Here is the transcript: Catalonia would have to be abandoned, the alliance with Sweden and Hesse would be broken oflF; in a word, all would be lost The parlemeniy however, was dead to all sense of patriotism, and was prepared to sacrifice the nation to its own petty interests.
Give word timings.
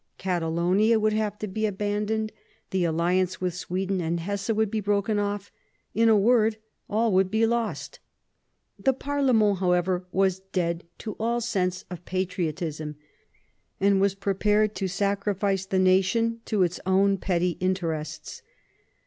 Catalonia 0.17 0.99
would 0.99 1.13
have 1.13 1.37
to 1.37 1.47
be 1.47 1.67
abandoned, 1.67 2.31
the 2.71 2.85
alliance 2.85 3.39
with 3.39 3.53
Sweden 3.53 4.01
and 4.01 4.19
Hesse 4.19 4.49
would 4.49 4.71
be 4.71 4.79
broken 4.79 5.17
oflF; 5.17 5.51
in 5.93 6.09
a 6.09 6.17
word, 6.17 6.57
all 6.89 7.13
would 7.13 7.29
be 7.29 7.45
lost 7.45 7.99
The 8.79 8.95
parlemeniy 8.95 9.59
however, 9.59 10.07
was 10.11 10.39
dead 10.39 10.85
to 10.97 11.13
all 11.19 11.39
sense 11.39 11.85
of 11.91 12.03
patriotism, 12.03 12.95
and 13.79 14.01
was 14.01 14.15
prepared 14.15 14.73
to 14.77 14.87
sacrifice 14.87 15.67
the 15.67 15.77
nation 15.77 16.39
to 16.45 16.63
its 16.63 16.79
own 16.87 17.19
petty 17.19 17.51
interests. 17.59 18.41